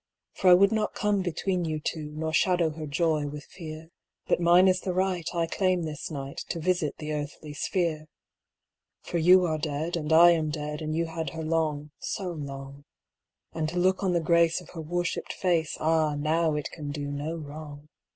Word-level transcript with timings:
'For 0.33 0.49
I 0.49 0.55
would 0.55 0.71
not 0.71 0.95
come 0.95 1.21
between 1.21 1.63
you 1.63 1.79
two, 1.79 2.09
Nor 2.15 2.33
shadow 2.33 2.71
her 2.71 2.87
joy 2.87 3.27
with 3.27 3.43
fear, 3.43 3.91
But 4.25 4.39
mine 4.39 4.67
is 4.67 4.81
the 4.81 4.95
right, 4.95 5.29
I 5.31 5.45
claim 5.45 5.83
this 5.83 6.09
night 6.09 6.37
To 6.49 6.59
visit 6.59 6.95
the 6.97 7.13
earthly 7.13 7.53
sphere. 7.53 8.07
'For 9.03 9.19
you 9.19 9.45
are 9.45 9.59
dead, 9.59 9.95
and 9.95 10.11
I 10.11 10.31
am 10.31 10.49
dead, 10.49 10.81
And 10.81 10.95
you 10.95 11.05
had 11.05 11.29
her 11.35 11.43
long—so 11.43 12.31
long. 12.31 12.83
And 13.53 13.69
to 13.69 13.77
look 13.77 14.01
on 14.01 14.13
the 14.13 14.21
grace 14.21 14.59
of 14.59 14.71
her 14.71 14.81
worshipped 14.81 15.33
face, 15.33 15.77
Ah! 15.79 16.15
now 16.15 16.55
it 16.55 16.71
can 16.71 16.89
do 16.89 17.05
no 17.05 17.35
wrong. 17.35 17.87